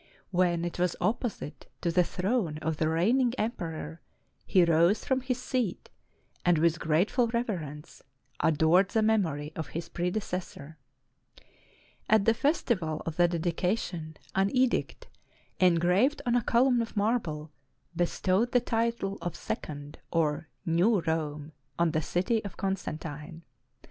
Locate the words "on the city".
21.77-22.43